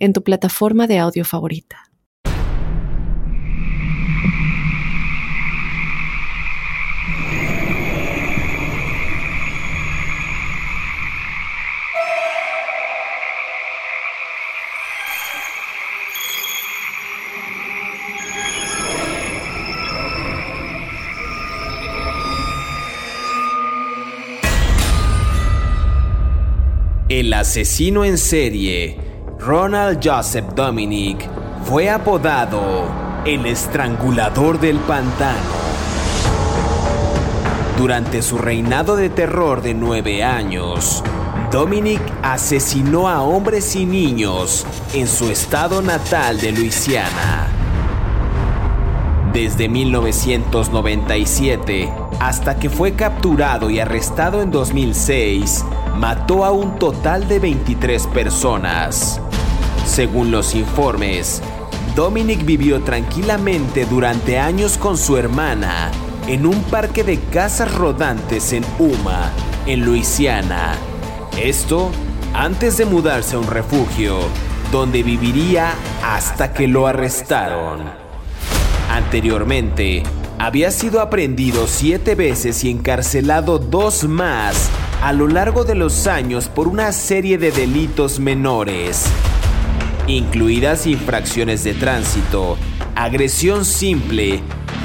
[0.00, 1.84] en tu plataforma de audio favorita.
[27.08, 29.09] El asesino en serie
[29.40, 31.26] Ronald Joseph Dominic
[31.64, 32.60] fue apodado
[33.24, 35.38] el estrangulador del pantano.
[37.78, 41.02] Durante su reinado de terror de nueve años,
[41.50, 47.48] Dominic asesinó a hombres y niños en su estado natal de Luisiana.
[49.32, 55.64] Desde 1997 hasta que fue capturado y arrestado en 2006,
[55.96, 59.22] mató a un total de 23 personas.
[59.90, 61.42] Según los informes,
[61.96, 65.90] Dominic vivió tranquilamente durante años con su hermana
[66.28, 69.32] en un parque de casas rodantes en Uma,
[69.66, 70.74] en Luisiana.
[71.42, 71.90] Esto
[72.34, 74.20] antes de mudarse a un refugio,
[74.70, 75.72] donde viviría
[76.04, 77.80] hasta que lo arrestaron.
[78.92, 80.04] Anteriormente,
[80.38, 84.70] había sido aprendido siete veces y encarcelado dos más
[85.02, 89.10] a lo largo de los años por una serie de delitos menores
[90.16, 92.56] incluidas infracciones de tránsito,
[92.94, 94.40] agresión simple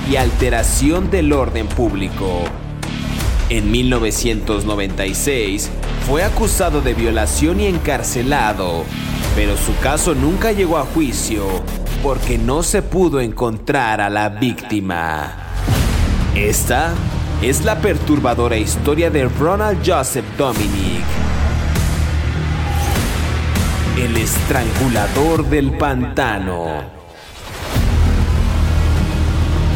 [0.09, 2.43] y alteración del orden público.
[3.49, 5.69] En 1996
[6.07, 8.83] fue acusado de violación y encarcelado,
[9.35, 11.45] pero su caso nunca llegó a juicio
[12.03, 15.33] porque no se pudo encontrar a la víctima.
[16.35, 16.94] Esta
[17.41, 21.14] es la perturbadora historia de Ronald Joseph Dominic
[23.97, 26.83] el estrangulador del pantano.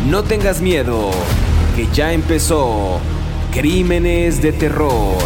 [0.09, 1.11] No tengas miedo,
[1.75, 2.99] que ya empezó
[3.53, 5.17] Crímenes de Terror.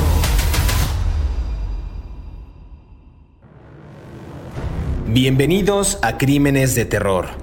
[5.07, 7.42] Bienvenidos a Crímenes de Terror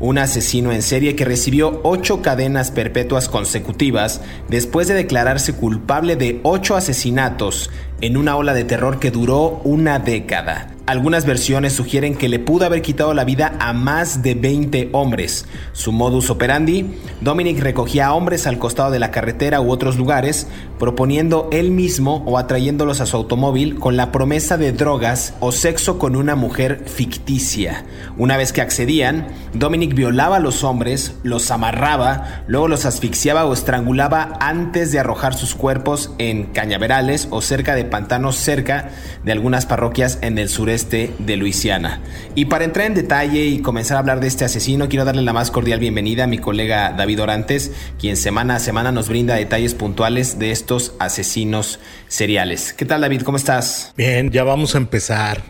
[0.00, 6.40] un asesino en serie que recibió ocho cadenas perpetuas consecutivas después de declararse culpable de
[6.42, 7.70] ocho asesinatos
[8.00, 10.72] en una ola de terror que duró una década.
[10.86, 15.44] Algunas versiones sugieren que le pudo haber quitado la vida a más de 20 hombres.
[15.72, 20.46] Su modus operandi, Dominic recogía a hombres al costado de la carretera u otros lugares,
[20.78, 25.98] proponiendo él mismo o atrayéndolos a su automóvil con la promesa de drogas o sexo
[25.98, 27.84] con una mujer ficticia.
[28.16, 33.52] Una vez que accedían, Dominic violaba a los hombres, los amarraba, luego los asfixiaba o
[33.52, 38.90] estrangulaba antes de arrojar sus cuerpos en cañaverales o cerca de pantanos cerca
[39.24, 42.00] de algunas parroquias en el sureste de Luisiana.
[42.34, 45.32] Y para entrar en detalle y comenzar a hablar de este asesino, quiero darle la
[45.32, 49.74] más cordial bienvenida a mi colega David Orantes, quien semana a semana nos brinda detalles
[49.74, 51.78] puntuales de estos asesinos
[52.08, 52.72] seriales.
[52.72, 53.22] ¿Qué tal David?
[53.22, 53.92] ¿Cómo estás?
[53.96, 55.44] Bien, ya vamos a empezar.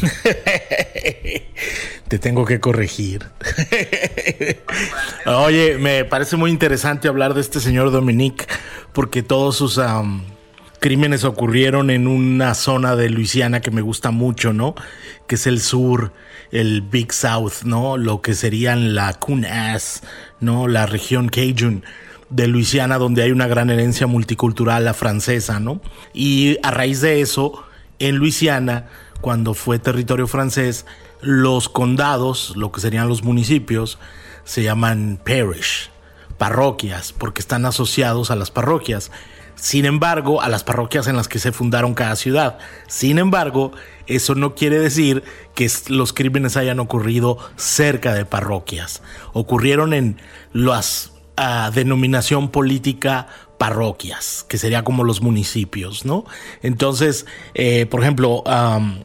[2.08, 3.24] Te tengo que corregir.
[5.26, 8.46] Oye, me parece muy interesante hablar de este señor Dominique
[8.92, 9.80] porque todos sus
[10.80, 14.74] crímenes ocurrieron en una zona de Luisiana que me gusta mucho, ¿no?
[15.28, 16.12] Que es el sur,
[16.50, 17.96] el Big South, ¿no?
[17.96, 20.02] Lo que serían la Kunas,
[20.40, 20.66] ¿no?
[20.66, 21.84] La región Cajun
[22.32, 25.80] de Luisiana, donde hay una gran herencia multicultural la francesa, ¿no?
[26.14, 27.62] Y a raíz de eso,
[27.98, 28.86] en Luisiana,
[29.20, 30.86] cuando fue territorio francés,
[31.20, 33.98] los condados, lo que serían los municipios,
[34.44, 35.90] se llaman parish,
[36.38, 39.10] parroquias, porque están asociados a las parroquias.
[39.54, 42.58] Sin embargo, a las parroquias en las que se fundaron cada ciudad.
[42.88, 43.72] Sin embargo,
[44.06, 45.22] eso no quiere decir
[45.54, 49.02] que los crímenes hayan ocurrido cerca de parroquias.
[49.34, 50.20] Ocurrieron en
[50.52, 51.11] las
[51.72, 53.28] denominación política
[53.62, 56.24] parroquias, que sería como los municipios, ¿no?
[56.62, 58.42] Entonces, eh, por ejemplo,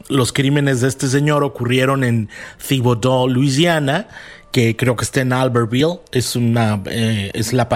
[0.08, 2.28] los crímenes de este señor ocurrieron en
[2.66, 4.08] Thibodaux, Luisiana,
[4.50, 7.68] que creo que está en Albertville, es una, eh, es la,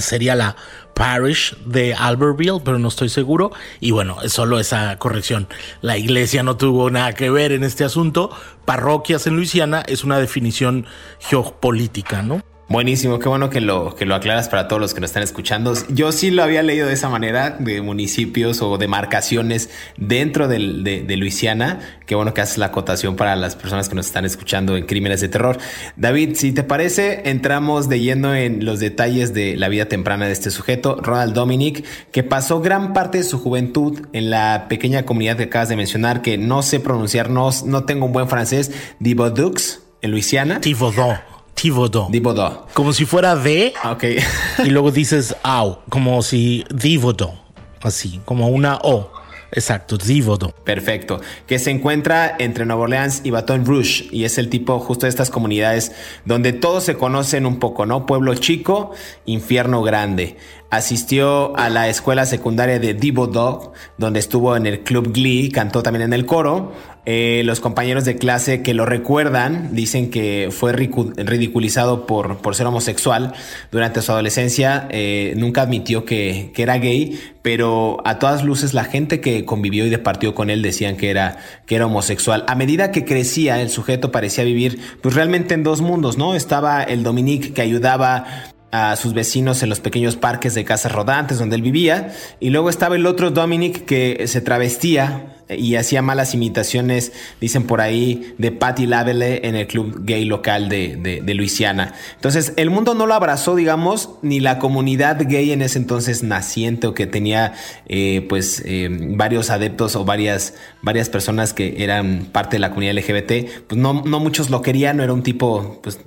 [0.00, 0.56] sería la
[0.92, 3.52] parish de Albertville, pero no estoy seguro.
[3.80, 5.48] Y bueno, es solo esa corrección.
[5.80, 8.30] La iglesia no tuvo nada que ver en este asunto.
[8.64, 10.86] Parroquias en Luisiana es una definición
[11.20, 12.42] geopolítica, ¿no?
[12.68, 15.72] Buenísimo, qué bueno que lo, que lo aclaras para todos los que nos están escuchando.
[15.88, 20.58] Yo sí lo había leído de esa manera, de municipios o demarcaciones dentro de,
[21.06, 21.80] de, Luisiana.
[22.04, 25.22] Qué bueno que haces la acotación para las personas que nos están escuchando en Crímenes
[25.22, 25.56] de Terror.
[25.96, 30.32] David, si te parece, entramos de lleno en los detalles de la vida temprana de
[30.32, 35.38] este sujeto, Ronald Dominic, que pasó gran parte de su juventud en la pequeña comunidad
[35.38, 39.80] que acabas de mencionar, que no sé pronunciar, no, no tengo un buen francés, Divodux,
[40.02, 40.58] en Luisiana.
[40.58, 41.37] Divodux.
[41.60, 42.06] Tivodo.
[42.08, 42.68] Divodo.
[42.72, 43.74] Como si fuera de.
[43.82, 44.04] Ah, ok.
[44.64, 47.34] y luego dices au, como si Divodo.
[47.82, 49.10] Así, como una O.
[49.50, 50.54] Exacto, Divodo.
[50.64, 51.20] Perfecto.
[51.48, 54.06] Que se encuentra entre Nueva Orleans y Baton Rouge.
[54.12, 55.92] Y es el tipo justo de estas comunidades
[56.24, 58.06] donde todos se conocen un poco, ¿no?
[58.06, 58.92] Pueblo chico,
[59.24, 60.36] infierno grande.
[60.70, 65.82] Asistió a la escuela secundaria de Divo Dog, donde estuvo en el Club Glee, cantó
[65.82, 66.72] también en el coro.
[67.06, 72.66] Eh, los compañeros de clase que lo recuerdan dicen que fue ridiculizado por, por ser
[72.66, 73.32] homosexual
[73.72, 74.86] durante su adolescencia.
[74.90, 79.86] Eh, nunca admitió que, que, era gay, pero a todas luces la gente que convivió
[79.86, 82.44] y departió con él decían que era, que era homosexual.
[82.46, 86.34] A medida que crecía, el sujeto parecía vivir pues realmente en dos mundos, ¿no?
[86.34, 91.38] Estaba el Dominique que ayudaba a sus vecinos en los pequeños parques de casas rodantes
[91.38, 92.14] donde él vivía.
[92.40, 97.80] Y luego estaba el otro Dominic que se travestía y hacía malas imitaciones, dicen por
[97.80, 101.94] ahí, de Patty Lavelle en el club gay local de, de, Luisiana.
[102.16, 106.86] Entonces, el mundo no lo abrazó, digamos, ni la comunidad gay en ese entonces naciente
[106.86, 107.54] o que tenía
[107.86, 112.96] eh, pues eh, varios adeptos o varias, varias personas que eran parte de la comunidad
[112.96, 115.98] LGBT, pues no, no muchos lo querían, no era un tipo pues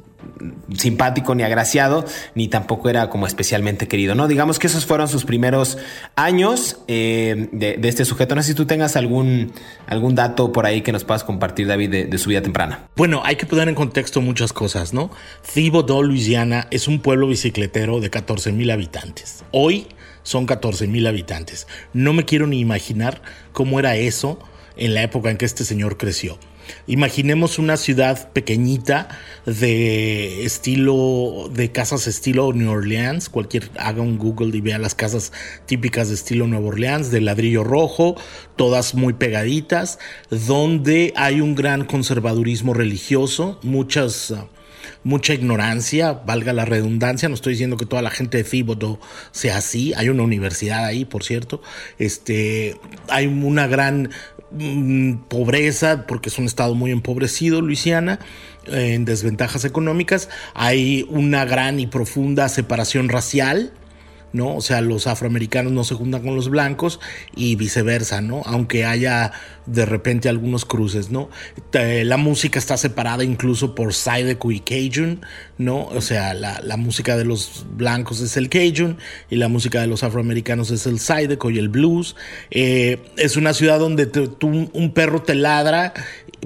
[0.77, 2.05] simpático ni agraciado,
[2.35, 4.27] ni tampoco era como especialmente querido, ¿no?
[4.27, 5.77] Digamos que esos fueron sus primeros
[6.15, 8.35] años eh, de, este sujeto.
[8.35, 9.51] No sé si tú tengas algún,
[9.87, 12.87] algún dato por ahí que nos puedas compartir, David, de, su vida temprana.
[12.95, 15.11] Bueno, hay que poner en contexto muchas cosas, ¿no?
[15.53, 19.43] Thibodaux, Louisiana, es un pueblo bicicletero de 14 mil habitantes.
[19.51, 19.87] Hoy
[20.23, 21.67] son 14 mil habitantes.
[21.93, 23.21] No me quiero ni imaginar
[23.53, 24.39] cómo era eso
[24.77, 26.37] en la época en que este señor creció.
[26.91, 29.07] Imaginemos una ciudad pequeñita
[29.45, 33.29] de estilo, de casas estilo New Orleans.
[33.29, 35.31] Cualquier, haga un Google y vea las casas
[35.65, 38.15] típicas de estilo Nueva Orleans, de ladrillo rojo,
[38.57, 39.99] todas muy pegaditas,
[40.31, 44.33] donde hay un gran conservadurismo religioso, muchas
[45.03, 48.99] mucha ignorancia, valga la redundancia, no estoy diciendo que toda la gente de Thibodeau
[49.31, 51.61] sea así, hay una universidad ahí, por cierto,
[51.97, 52.75] este,
[53.07, 54.09] hay una gran
[54.53, 58.19] Mm, pobreza, porque es un estado muy empobrecido, Luisiana,
[58.65, 60.29] en desventajas económicas.
[60.53, 63.71] Hay una gran y profunda separación racial.
[64.33, 64.55] ¿No?
[64.55, 66.99] O sea, los afroamericanos no se juntan con los blancos
[67.35, 68.41] y viceversa, ¿no?
[68.45, 69.31] Aunque haya
[69.65, 71.29] de repente algunos cruces, ¿no?
[71.73, 75.21] La música está separada incluso por Zydeco y Cajun,
[75.57, 75.85] ¿no?
[75.85, 78.97] O sea, la, música de los blancos es el Cajun
[79.29, 82.15] y la música de los afroamericanos es el Zydeco y el blues.
[82.49, 85.93] Eh, es una ciudad donde tú, un perro te ladra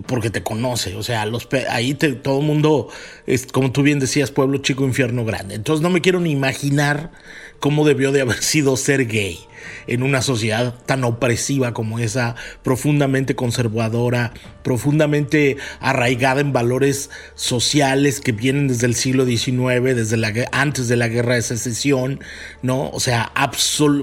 [0.07, 2.90] porque te conoce, o sea, los ahí todo el mundo,
[3.25, 5.56] es, como tú bien decías, pueblo chico, infierno grande.
[5.56, 7.11] Entonces no me quiero ni imaginar
[7.59, 9.40] cómo debió de haber sido ser gay
[9.87, 14.33] en una sociedad tan opresiva como esa, profundamente conservadora,
[14.64, 20.97] profundamente arraigada en valores sociales que vienen desde el siglo XIX, desde la, antes de
[20.97, 22.19] la guerra de secesión,
[22.61, 22.90] ¿no?
[22.92, 23.31] O sea,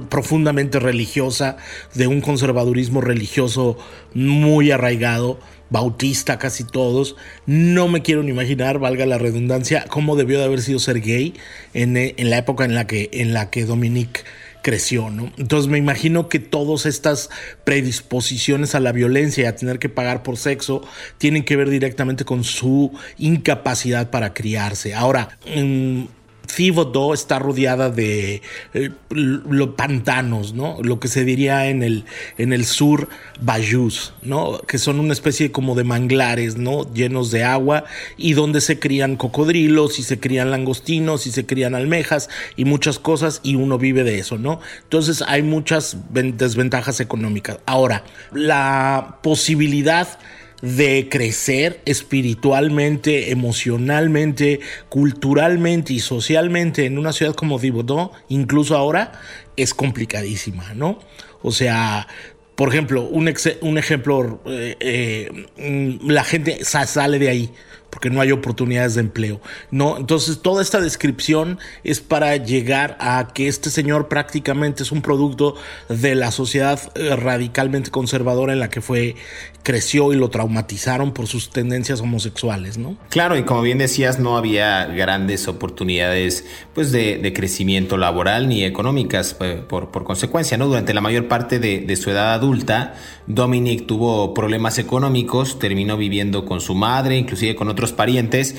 [0.09, 1.57] profundamente religiosa,
[1.95, 3.77] de un conservadurismo religioso
[4.15, 5.39] muy arraigado
[5.73, 7.17] bautista casi todos.
[7.47, 11.35] No me quiero ni imaginar, valga la redundancia, cómo debió de haber sido ser gay
[11.75, 14.21] en, en la época en la que, en la que Dominique
[14.63, 15.33] creció, ¿no?
[15.37, 17.29] Entonces me imagino que todas estas
[17.65, 20.83] predisposiciones a la violencia y a tener que pagar por sexo
[21.19, 24.95] tienen que ver directamente con su incapacidad para criarse.
[24.95, 25.37] Ahora,
[26.47, 28.43] Thibodeau está rodeada de
[28.75, 30.79] eh, los pantanos, ¿no?
[30.83, 32.05] Lo que se diría en el,
[32.39, 33.09] en el sur
[33.41, 34.61] bayous, ¿no?
[34.61, 36.93] Que son una especie como de manglares, ¿no?
[36.93, 37.85] Llenos de agua
[38.17, 42.99] y donde se crían cocodrilos y se crían langostinos y se crían almejas y muchas
[42.99, 44.61] cosas y uno vive de eso, ¿no?
[44.83, 47.59] Entonces hay muchas desventajas económicas.
[47.67, 50.19] Ahora, la posibilidad
[50.63, 59.13] de crecer espiritualmente, emocionalmente, culturalmente y socialmente en una ciudad como Dibodó, incluso ahora,
[59.57, 61.01] es complicadísima, ¿no?
[61.43, 62.07] O sea,
[62.55, 67.51] por ejemplo, un, un ejemplo, eh, eh, mm, la gente sale de ahí
[67.93, 69.43] porque no hay oportunidades de empleo.
[69.71, 75.03] No, entonces toda esta descripción es para llegar a que este señor prácticamente es un
[75.03, 75.57] producto
[75.91, 79.15] de la sociedad eh, radicalmente conservadora en la que fue
[79.63, 82.97] creció y lo traumatizaron por sus tendencias homosexuales, ¿no?
[83.11, 89.37] Claro, y como bien decías, no había grandes oportunidades pues de, crecimiento laboral ni económicas
[89.41, 90.67] eh, por, por, consecuencia, ¿no?
[90.67, 92.95] Durante la mayor parte de, de su edad adulta,
[93.27, 98.55] Dominic tuvo problemas económicos, terminó viviendo con su madre, inclusive con otros parientes,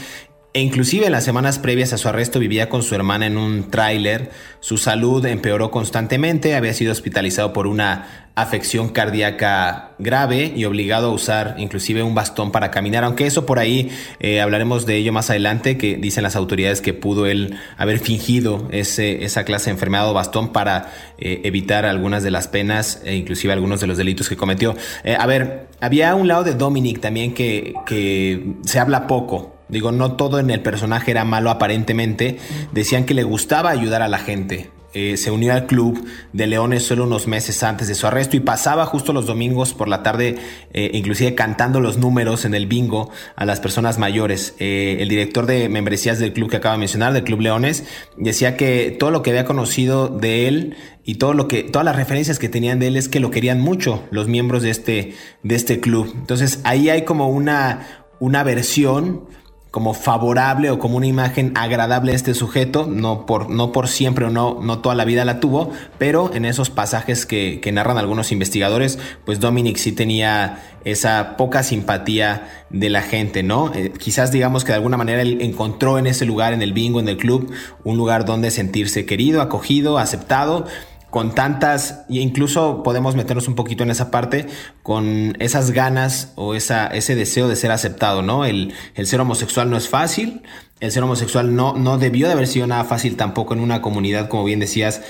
[0.54, 3.72] e inclusive en las semanas previas a su arresto vivía con su hermana en un
[3.72, 4.30] tráiler.
[4.60, 11.14] Su salud empeoró constantemente, había sido hospitalizado por una afección cardíaca grave y obligado a
[11.14, 15.32] usar inclusive un bastón para caminar, aunque eso por ahí eh, hablaremos de ello más
[15.32, 20.08] adelante, que dicen las autoridades que pudo él haber fingido ese, esa clase de enfermedad
[20.10, 24.30] o bastón para eh, evitar algunas de las penas e inclusive algunos de los delitos
[24.30, 24.76] que cometió.
[25.04, 29.92] Eh, a ver, había un lado de Dominic también que, que se habla poco Digo,
[29.92, 32.38] no todo en el personaje era malo aparentemente.
[32.72, 34.72] Decían que le gustaba ayudar a la gente.
[34.96, 38.42] Eh, se unió al club de Leones solo unos meses antes de su arresto y
[38.42, 40.36] pasaba justo los domingos por la tarde,
[40.72, 44.54] eh, inclusive cantando los números en el bingo a las personas mayores.
[44.60, 47.86] Eh, el director de membresías del club que acaba de mencionar, del Club Leones,
[48.18, 51.96] decía que todo lo que había conocido de él y todo lo que, todas las
[51.96, 55.56] referencias que tenían de él es que lo querían mucho los miembros de este, de
[55.56, 56.14] este club.
[56.14, 59.24] Entonces ahí hay como una, una versión
[59.74, 64.26] como favorable o como una imagen agradable a este sujeto, no por, no por siempre
[64.26, 68.32] o no, no toda la vida la tuvo, pero en esos pasajes que, narran algunos
[68.32, 73.74] investigadores, pues Dominic sí tenía esa poca simpatía de la gente, ¿no?
[73.74, 77.00] Eh, quizás digamos que de alguna manera él encontró en ese lugar, en el bingo,
[77.00, 77.52] en el club,
[77.84, 80.68] un lugar donde sentirse querido, acogido, aceptado,
[81.14, 84.48] con tantas, e incluso podemos meternos un poquito en esa parte,
[84.82, 88.46] con esas ganas o esa, ese deseo de ser aceptado, ¿no?
[88.46, 90.42] El, el ser homosexual no es fácil,
[90.80, 94.28] el ser homosexual no, no debió de haber sido nada fácil tampoco en una comunidad,
[94.28, 95.04] como bien decías,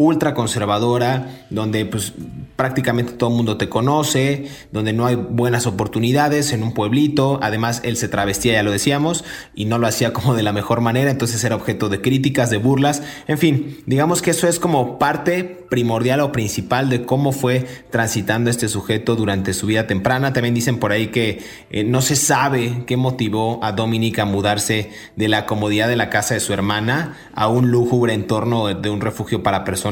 [0.00, 2.14] ultra conservadora, donde pues
[2.56, 7.82] prácticamente todo el mundo te conoce, donde no hay buenas oportunidades en un pueblito, además
[7.84, 11.10] él se travestía, ya lo decíamos, y no lo hacía como de la mejor manera,
[11.10, 15.66] entonces era objeto de críticas, de burlas, en fin, digamos que eso es como parte
[15.70, 20.32] primordial o principal de cómo fue transitando este sujeto durante su vida temprana.
[20.32, 24.90] También dicen por ahí que eh, no se sabe qué motivó a Dominic a mudarse
[25.14, 29.00] de la comodidad de la casa de su hermana a un lúgubre entorno de un
[29.00, 29.89] refugio para personas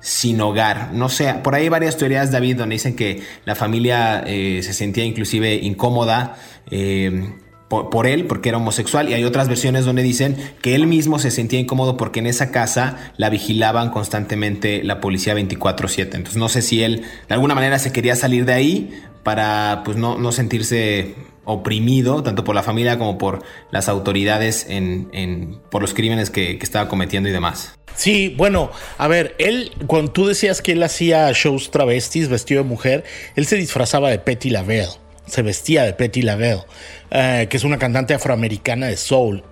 [0.00, 0.92] sin hogar.
[0.92, 4.72] No sé, por ahí hay varias teorías, David, donde dicen que la familia eh, se
[4.72, 6.36] sentía inclusive incómoda.
[6.70, 7.32] Eh,
[7.68, 11.32] por, él, porque era homosexual, y hay otras versiones donde dicen que él mismo se
[11.32, 16.16] sentía incómodo porque en esa casa la vigilaban constantemente la policía 24/7.
[16.16, 19.96] Entonces no sé si él de alguna manera se quería salir de ahí para pues
[19.96, 21.16] no, no sentirse
[21.46, 26.88] oprimido, tanto por la familia como por las autoridades en, por los crímenes que, estaba
[26.88, 27.78] cometiendo y demás.
[27.94, 32.68] Sí, bueno, a ver, él, cuando tú decías que él hacía shows travestis vestido de
[32.68, 33.04] mujer,
[33.36, 36.62] él se disfrazaba de Petty Lavelle se vestía de Petty LaBelle,
[37.10, 39.44] eh, que es una cantante afroamericana de soul,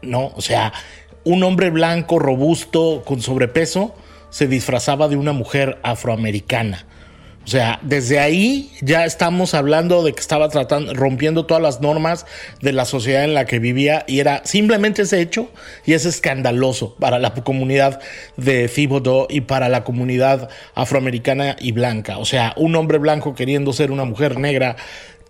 [0.00, 0.32] ¿no?
[0.34, 0.72] O sea,
[1.24, 3.94] un hombre blanco, robusto, con sobrepeso,
[4.30, 6.86] se disfrazaba de una mujer afroamericana.
[7.44, 12.24] O sea, desde ahí ya estamos hablando de que estaba tratando, rompiendo todas las normas
[12.60, 15.50] de la sociedad en la que vivía y era simplemente ese hecho
[15.84, 18.00] y es escandaloso para la comunidad
[18.36, 22.18] de Thibodeau y para la comunidad afroamericana y blanca.
[22.18, 24.76] O sea, un hombre blanco queriendo ser una mujer negra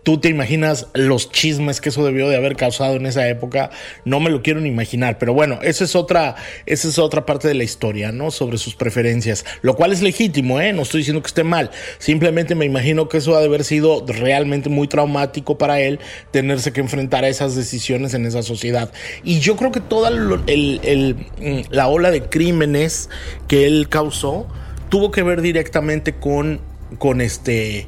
[0.02, 3.70] Tú te imaginas los chismes que eso debió de haber causado en esa época.
[4.04, 5.18] No me lo quiero ni imaginar.
[5.18, 6.34] Pero bueno, esa es otra,
[6.66, 8.32] esa es otra parte de la historia, ¿no?
[8.32, 9.44] Sobre sus preferencias.
[9.62, 10.72] Lo cual es legítimo, ¿eh?
[10.72, 11.70] No estoy diciendo que esté mal.
[11.98, 16.00] Simplemente me imagino que eso ha de haber sido realmente muy traumático para él
[16.32, 18.92] tenerse que enfrentar a esas decisiones en esa sociedad.
[19.22, 23.08] Y yo creo que toda mm, la ola de crímenes
[23.46, 24.48] que él causó
[24.88, 26.60] tuvo que ver directamente con,
[26.98, 27.86] con este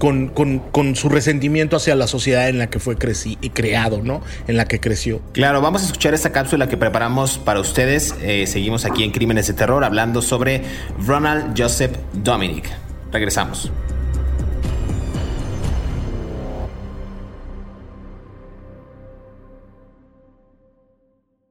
[0.00, 4.22] con, su resentimiento hacia la sociedad en la que fue creci y creado, ¿no?
[4.48, 5.20] En la que creció.
[5.32, 8.14] Claro, vamos a escuchar esta cápsula que preparamos para ustedes.
[8.22, 10.62] Eh, seguimos aquí en Crímenes de Terror hablando sobre
[11.06, 12.68] Ronald Joseph Dominic.
[13.12, 13.70] Regresamos.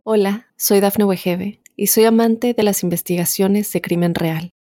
[0.03, 4.51] Hola, soy Dafne Wegebe y soy amante de las investigaciones de crimen real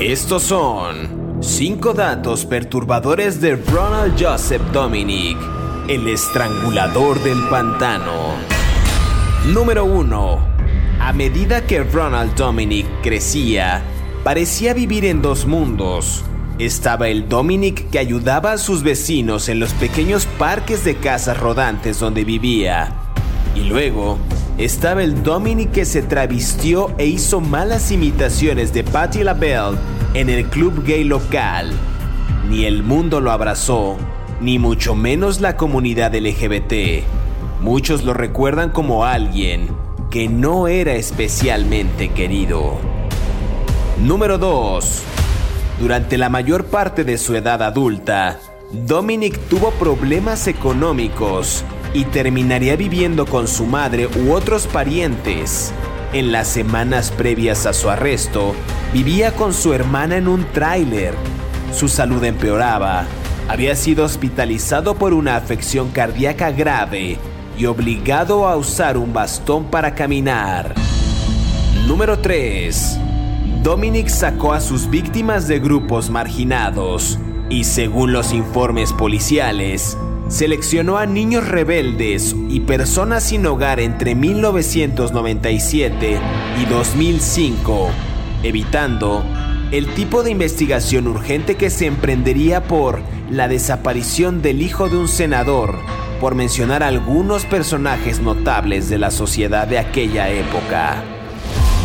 [0.00, 5.36] Estos son 5 datos perturbadores de Ronald Joseph Dominic,
[5.88, 8.32] el estrangulador del pantano.
[9.48, 10.38] Número 1.
[11.00, 13.82] A medida que Ronald Dominic crecía,
[14.24, 16.24] parecía vivir en dos mundos.
[16.58, 22.00] Estaba el Dominic que ayudaba a sus vecinos en los pequeños parques de casas rodantes
[22.00, 22.94] donde vivía.
[23.54, 24.16] Y luego
[24.64, 29.78] estaba el Dominic que se travistió e hizo malas imitaciones de Patti LaBelle
[30.12, 31.70] en el club gay local.
[32.46, 33.96] Ni el mundo lo abrazó,
[34.38, 37.04] ni mucho menos la comunidad LGBT.
[37.62, 39.68] Muchos lo recuerdan como alguien
[40.10, 42.74] que no era especialmente querido.
[44.02, 45.02] Número 2.
[45.80, 48.38] Durante la mayor parte de su edad adulta,
[48.72, 55.72] Dominic tuvo problemas económicos y terminaría viviendo con su madre u otros parientes.
[56.12, 58.54] En las semanas previas a su arresto,
[58.92, 61.14] vivía con su hermana en un tráiler.
[61.72, 63.06] Su salud empeoraba.
[63.48, 67.18] Había sido hospitalizado por una afección cardíaca grave
[67.58, 70.74] y obligado a usar un bastón para caminar.
[71.86, 72.98] Número 3.
[73.62, 77.18] Dominic sacó a sus víctimas de grupos marginados
[77.50, 79.98] y según los informes policiales,
[80.30, 86.18] seleccionó a niños rebeldes y personas sin hogar entre 1997
[86.62, 87.90] y 2005,
[88.44, 89.24] evitando
[89.72, 95.08] el tipo de investigación urgente que se emprendería por la desaparición del hijo de un
[95.08, 95.74] senador,
[96.20, 101.02] por mencionar algunos personajes notables de la sociedad de aquella época.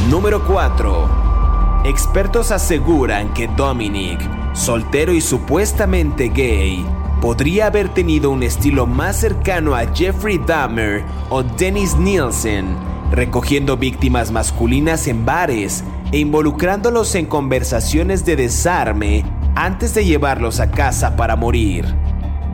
[0.10, 1.82] Número 4.
[1.86, 4.20] Expertos aseguran que Dominic,
[4.54, 6.86] soltero y supuestamente gay,
[7.26, 12.78] podría haber tenido un estilo más cercano a Jeffrey Dahmer o Dennis Nielsen,
[13.10, 20.70] recogiendo víctimas masculinas en bares e involucrándolos en conversaciones de desarme antes de llevarlos a
[20.70, 21.84] casa para morir.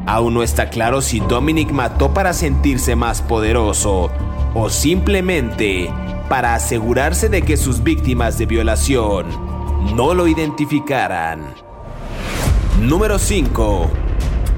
[0.05, 4.09] Aún no está claro si Dominic mató para sentirse más poderoso
[4.53, 5.91] o simplemente
[6.29, 9.25] para asegurarse de que sus víctimas de violación
[9.97, 11.55] no lo identificaran.
[12.79, 14.00] Número 5.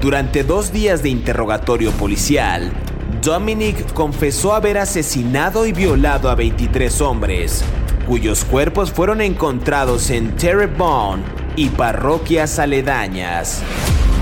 [0.04, 2.74] Durante dos días de interrogatorio policial,
[3.22, 7.64] Dominic confesó haber asesinado y violado a 23 hombres,
[8.06, 11.24] cuyos cuerpos fueron encontrados en Terrebonne
[11.56, 13.62] y parroquias aledañas.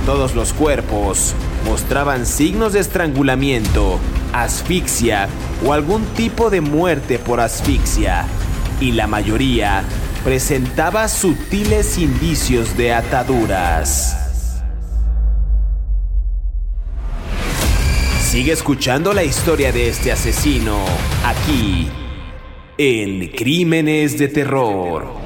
[0.06, 1.34] Todos los cuerpos
[1.65, 3.98] mostraban signos de estrangulamiento,
[4.34, 5.30] asfixia
[5.65, 8.28] o algún tipo de muerte por asfixia,
[8.80, 9.82] y la mayoría
[10.24, 14.20] presentaba sutiles indicios de ataduras.
[18.32, 20.86] Sigue escuchando la historia de este asesino
[21.26, 21.89] aquí
[22.78, 25.20] en Crímenes de Terror.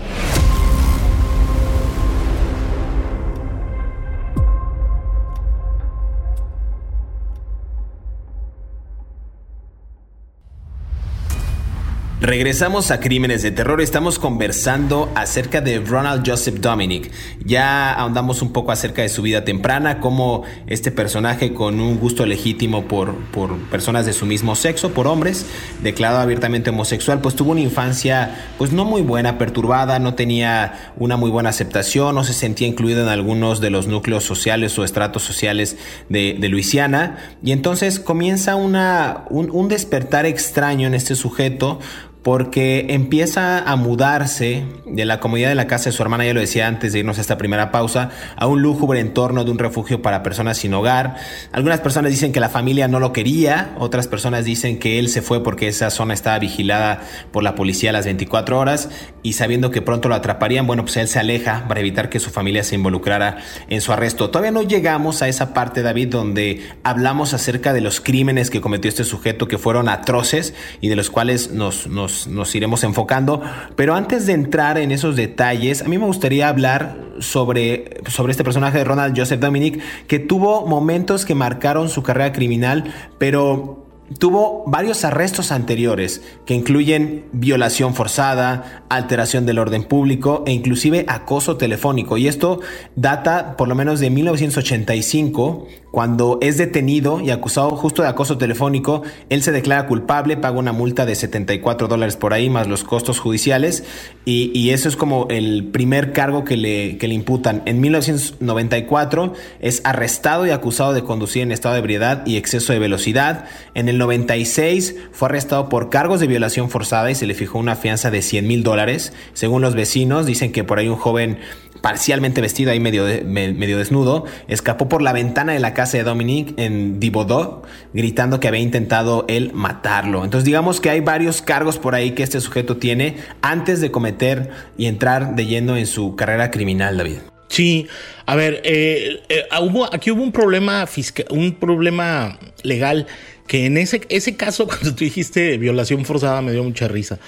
[12.22, 13.82] Regresamos a Crímenes de Terror.
[13.82, 17.12] Estamos conversando acerca de Ronald Joseph Dominic.
[17.44, 22.26] Ya ahondamos un poco acerca de su vida temprana, cómo este personaje con un gusto
[22.26, 25.46] legítimo por, por personas de su mismo sexo, por hombres,
[25.84, 31.18] declarado abiertamente homosexual, pues tuvo una infancia pues no muy buena, perturbada, no tenía una
[31.18, 35.24] muy buena aceptación, no se sentía incluido en algunos de los núcleos sociales o estratos
[35.24, 35.76] sociales
[36.08, 37.18] de, de Luisiana.
[37.44, 41.80] Y entonces comienza una, un, un despertar extraño en este sujeto
[42.26, 46.40] porque empieza a mudarse de la comodidad de la casa de su hermana, ya lo
[46.40, 50.02] decía antes de irnos a esta primera pausa, a un lúgubre entorno de un refugio
[50.02, 51.18] para personas sin hogar.
[51.52, 55.22] Algunas personas dicen que la familia no lo quería, otras personas dicen que él se
[55.22, 58.90] fue porque esa zona estaba vigilada por la policía a las 24 horas
[59.22, 62.32] y sabiendo que pronto lo atraparían, bueno, pues él se aleja para evitar que su
[62.32, 64.32] familia se involucrara en su arresto.
[64.32, 68.90] Todavía no llegamos a esa parte, David, donde hablamos acerca de los crímenes que cometió
[68.90, 73.42] este sujeto que fueron atroces y de los cuales nos, nos nos, iremos enfocando.
[73.76, 78.44] Pero antes de entrar en esos detalles, a mí me gustaría hablar sobre, sobre este
[78.44, 83.86] personaje de Ronald Joseph Dominic, que tuvo momentos que marcaron su carrera criminal, pero
[84.20, 91.58] tuvo varios arrestos anteriores que incluyen violación forzada, alteración del orden público e inclusive acoso
[91.58, 92.18] telefónico.
[92.18, 92.62] Y esto
[92.96, 99.04] data por lo menos de 1985, cuando es detenido y acusado justo de acoso telefónico.
[99.30, 103.20] Él se declara culpable, paga una multa de 74 dólares por ahí más los costos
[103.20, 103.86] judiciales
[104.26, 107.62] y, eso es como el primer cargo que le, que le imputan.
[107.66, 109.32] En 1994
[109.62, 113.46] es arrestado y acusado de conducir en estado de ebriedad y exceso de velocidad.
[113.74, 117.78] En el 96 fue arrestado por cargos de violación forzada y se le fijó una
[117.78, 119.14] fianza de 100 mil dólares.
[119.32, 121.38] Según los vecinos, dicen que por ahí un joven
[121.86, 126.56] parcialmente vestido ahí medio, medio desnudo, escapó por la ventana de la casa de Dominique
[126.58, 127.62] en Dibodó,
[127.94, 130.24] gritando que había intentado él matarlo.
[130.24, 134.50] Entonces digamos que hay varios cargos por ahí que este sujeto tiene antes de cometer
[134.80, 137.18] y entrar de lleno en su carrera criminal, David.
[137.50, 137.86] Sí,
[138.26, 139.44] a ver, eh, eh,
[139.92, 143.06] aquí hubo un problema fiscal, un problema legal
[143.46, 147.20] que en ese, ese caso, cuando tú dijiste violación forzada, me dio mucha risa.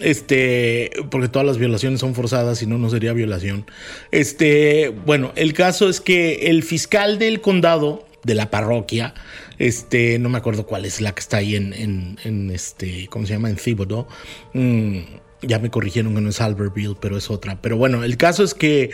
[0.00, 3.66] Este, porque todas las violaciones son forzadas, y no, no sería violación.
[4.10, 9.14] Este, bueno, el caso es que el fiscal del condado de la parroquia,
[9.58, 13.34] este, no me acuerdo cuál es la que está ahí en, en, este, ¿cómo se
[13.34, 13.50] llama?
[13.50, 14.06] En Thibodeau.
[14.54, 14.98] Mm,
[15.42, 17.60] ya me corrigieron que no es Albertville, pero es otra.
[17.60, 18.90] Pero bueno, el caso es que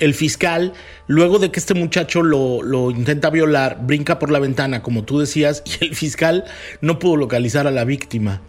[0.00, 0.72] el fiscal,
[1.06, 5.62] luego de que este muchacho lo, intenta violar, brinca por la ventana, como tú decías,
[5.80, 6.44] y el fiscal
[6.80, 8.42] no pudo localizar a la víctima.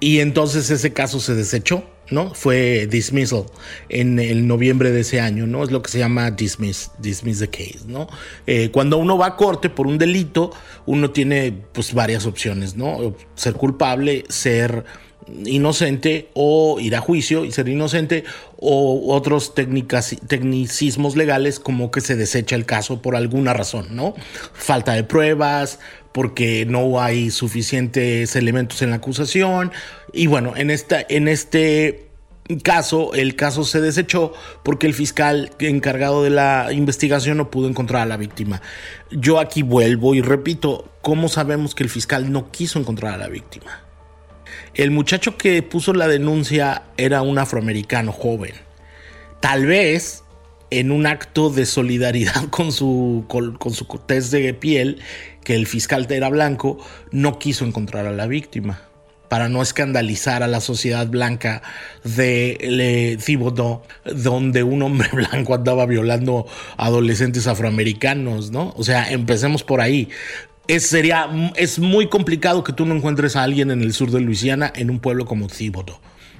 [0.00, 2.34] Y entonces ese caso se desechó, ¿no?
[2.34, 3.44] Fue dismissal
[3.88, 5.64] en el noviembre de ese año, ¿no?
[5.64, 8.08] Es lo que se llama dismiss, dismiss the case, ¿no?
[8.46, 10.52] Eh, cuando uno va a corte por un delito,
[10.86, 13.14] uno tiene pues varias opciones, ¿no?
[13.34, 14.84] Ser culpable, ser
[15.44, 18.24] inocente o ir a juicio y ser inocente
[18.58, 24.14] o otros técnicas, tecnicismos legales como que se desecha el caso por alguna razón, ¿no?
[24.52, 25.80] Falta de pruebas,
[26.16, 29.70] porque no hay suficientes elementos en la acusación
[30.14, 32.08] y bueno, en, esta, en este
[32.62, 38.00] caso, el caso se desechó porque el fiscal encargado de la investigación no pudo encontrar
[38.00, 38.62] a la víctima.
[39.10, 43.28] Yo aquí vuelvo y repito, ¿cómo sabemos que el fiscal no quiso encontrar a la
[43.28, 43.82] víctima?
[44.72, 48.54] El muchacho que puso la denuncia era un afroamericano joven.
[49.40, 50.24] Tal vez
[50.70, 55.00] en un acto de solidaridad con su, con, su test de piel,
[55.44, 56.78] que el fiscal era blanco,
[57.12, 58.82] no quiso encontrar a la víctima
[59.28, 61.60] para no escandalizar a la sociedad blanca
[62.04, 68.72] de Thibodeau, donde un hombre blanco andaba violando adolescentes afroamericanos, ¿no?
[68.76, 70.08] O sea, empecemos por ahí
[70.68, 74.20] es, sería, es muy complicado que tú no encuentres a alguien en el sur de
[74.20, 75.98] Luisiana en un pueblo como Thibodeau.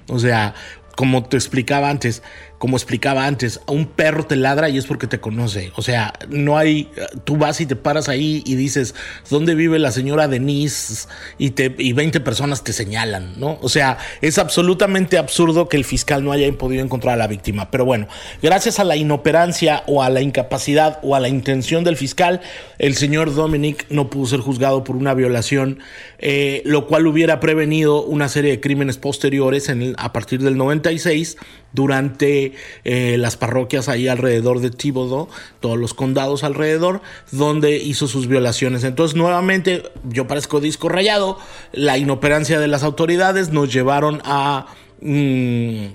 [0.09, 0.55] O sea,
[0.97, 2.23] como te explicaba antes,
[2.59, 5.73] como explicaba antes, a un perro te ladra y es porque te conoce.
[5.77, 6.91] O sea, no hay,
[7.25, 8.95] tú vas y te paras ahí y dices,
[9.29, 11.09] ¿dónde vive la señora Denise?
[11.39, 13.59] Y, te, y 20 personas te señalan, ¿no?
[13.61, 17.71] O sea, es absolutamente absurdo que el fiscal no haya podido encontrar a la víctima.
[17.71, 18.09] Pero bueno,
[18.43, 22.41] gracias a la inoperancia o a la incapacidad o a la intención del fiscal,
[22.79, 25.81] el señor Dominic no pudo ser juzgado por una violación,
[26.19, 31.37] eh, lo cual hubiera prevenido una serie de crímenes posteriores en a partir del 96
[31.73, 32.46] durante
[32.85, 35.29] eh, las parroquias ahí alrededor de Thibodeau,
[35.61, 37.01] todos los condados alrededor,
[37.33, 38.85] donde hizo sus violaciones.
[38.85, 41.39] Entonces, nuevamente, yo parezco disco rayado,
[41.73, 44.67] la inoperancia de las autoridades nos llevaron a
[45.01, 45.87] mm,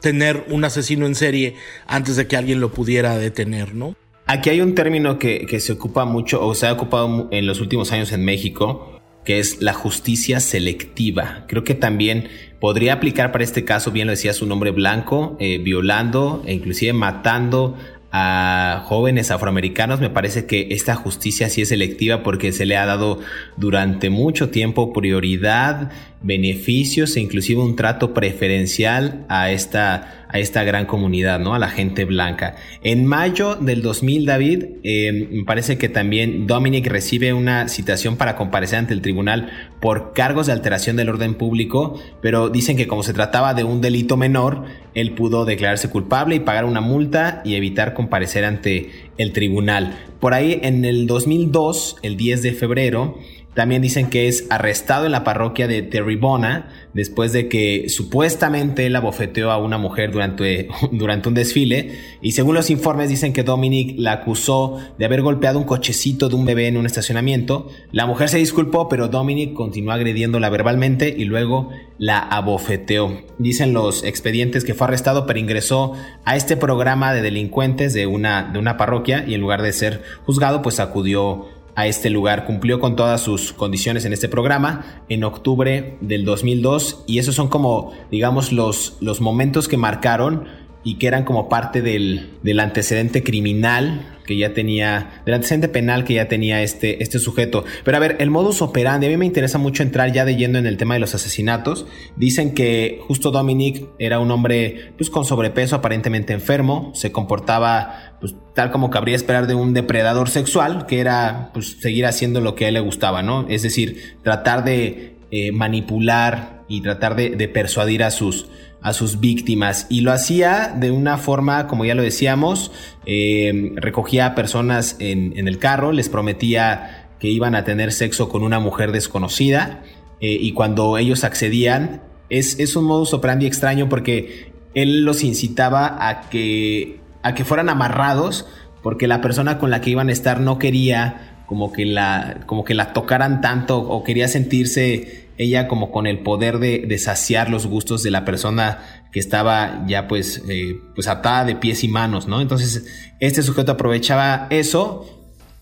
[0.00, 1.56] tener un asesino en serie
[1.86, 3.94] antes de que alguien lo pudiera detener, ¿no?
[4.26, 7.60] Aquí hay un término que, que se ocupa mucho o se ha ocupado en los
[7.60, 8.97] últimos años en México,
[9.28, 11.44] que es la justicia selectiva.
[11.48, 15.58] Creo que también podría aplicar para este caso, bien lo decía su nombre blanco, eh,
[15.58, 17.76] violando e inclusive matando
[18.10, 22.86] a jóvenes afroamericanos, me parece que esta justicia sí es selectiva porque se le ha
[22.86, 23.20] dado
[23.58, 25.90] durante mucho tiempo prioridad,
[26.22, 31.54] beneficios e inclusive un trato preferencial a esta a esta gran comunidad, ¿no?
[31.54, 32.56] A la gente blanca.
[32.82, 38.36] En mayo del 2000, David, eh, me parece que también Dominic recibe una citación para
[38.36, 43.02] comparecer ante el tribunal por cargos de alteración del orden público, pero dicen que como
[43.02, 44.64] se trataba de un delito menor,
[44.94, 49.98] él pudo declararse culpable y pagar una multa y evitar comparecer ante el tribunal.
[50.20, 53.18] Por ahí en el 2002, el 10 de febrero,
[53.58, 58.94] también dicen que es arrestado en la parroquia de Terribona después de que supuestamente él
[58.94, 61.98] abofeteó a una mujer durante, durante un desfile.
[62.22, 66.36] Y según los informes dicen que Dominic la acusó de haber golpeado un cochecito de
[66.36, 67.66] un bebé en un estacionamiento.
[67.90, 73.22] La mujer se disculpó, pero Dominic continuó agrediéndola verbalmente y luego la abofeteó.
[73.38, 75.94] Dicen los expedientes que fue arrestado, pero ingresó
[76.24, 80.04] a este programa de delincuentes de una, de una parroquia y en lugar de ser
[80.24, 82.44] juzgado, pues acudió a este lugar.
[82.44, 87.46] Cumplió con todas sus condiciones en este programa en octubre del 2002 y esos son
[87.46, 90.48] como, digamos, los, los momentos que marcaron
[90.84, 96.04] y que eran como parte del, del antecedente criminal que ya tenía, del antecedente penal
[96.04, 97.64] que ya tenía este, este sujeto.
[97.82, 100.58] Pero a ver, el modus operandi, a mí me interesa mucho entrar ya de yendo
[100.58, 101.86] en el tema de los asesinatos.
[102.14, 108.34] Dicen que justo Dominic era un hombre pues con sobrepeso, aparentemente enfermo, se comportaba pues
[108.54, 112.66] tal como cabría esperar de un depredador sexual, que era pues seguir haciendo lo que
[112.66, 113.46] a él le gustaba, ¿no?
[113.48, 119.20] Es decir, tratar de eh, manipular y tratar de, de persuadir a sus a sus
[119.20, 119.86] víctimas.
[119.88, 122.72] Y lo hacía de una forma, como ya lo decíamos,
[123.06, 128.42] eh, recogía a personas en, el carro, les prometía que iban a tener sexo con
[128.42, 129.82] una mujer desconocida
[130.20, 136.08] eh, y cuando ellos accedían, es, es un modus operandi extraño porque él los incitaba
[136.08, 138.46] a que, a que fueran amarrados
[138.82, 142.64] porque la persona con la que iban a estar no quería como que la, como
[142.64, 147.66] que la tocaran tanto o quería sentirse ella como con el poder de, saciar los
[147.66, 152.26] gustos de la persona que estaba ya pues, eh, pues atada de pies y manos,
[152.26, 152.40] ¿no?
[152.40, 152.86] Entonces
[153.20, 155.06] este sujeto aprovechaba eso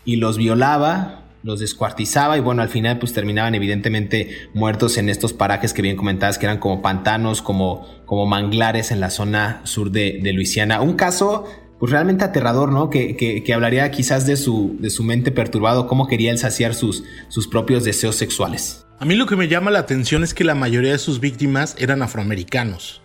[0.05, 5.35] y los violaba, los descuartizaba y bueno, al final pues terminaban evidentemente muertos en estos
[5.35, 9.91] parajes que bien comentabas que eran como pantanos, como, como manglares en la zona sur
[9.91, 10.81] de, de Luisiana.
[10.81, 11.45] Un caso
[11.79, 12.89] pues realmente aterrador, ¿no?
[12.89, 17.05] Que, que, hablaría quizás de su, de su mente perturbado, cómo quería él saciar sus,
[17.29, 18.86] sus propios deseos sexuales.
[18.99, 21.77] A mí lo que me llama la atención es que la mayoría de sus víctimas
[21.79, 23.03] eran afroamericanos.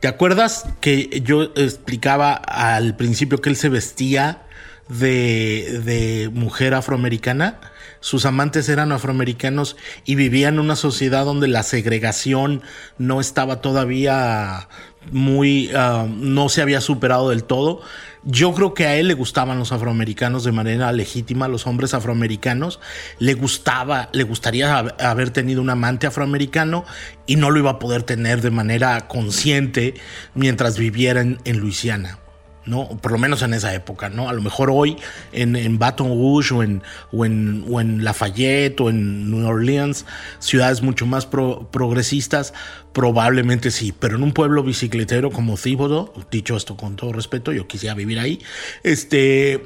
[0.00, 4.42] ¿Te acuerdas que yo explicaba al principio que él se vestía
[4.88, 7.60] de, de mujer afroamericana?
[8.00, 12.62] Sus amantes eran afroamericanos y vivían en una sociedad donde la segregación
[12.98, 14.68] no estaba todavía
[15.10, 17.80] muy, ah, no se había superado del todo.
[18.24, 22.80] Yo creo que a él le gustaban los afroamericanos de manera legítima, los hombres afroamericanos.
[23.18, 26.84] Le gustaba, le gustaría haber tenido un amante afroamericano
[27.26, 29.94] y no lo iba a poder tener de manera consciente
[30.34, 32.18] mientras viviera en, en Luisiana.
[32.66, 32.88] ¿No?
[32.88, 34.28] Por lo menos en esa época, ¿no?
[34.28, 34.96] A lo mejor hoy
[35.32, 40.04] en, Baton Rouge o en, o en, o, en, Lafayette o en New Orleans,
[40.38, 42.52] ciudades mucho más progresistas,
[42.92, 47.66] probablemente sí, pero en un pueblo bicicletero como Thibodeau, dicho esto con todo respeto, yo
[47.66, 48.40] quisiera vivir ahí,
[48.82, 49.62] este,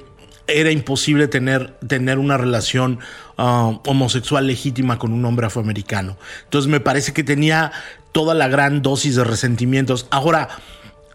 [0.47, 2.99] era imposible tener, tener una relación
[3.39, 6.17] uh, homosexual legítima con un hombre afroamericano.
[6.45, 7.73] Entonces me parece que tenía
[8.13, 10.07] toda la gran dosis de resentimientos.
[10.11, 10.49] Ahora,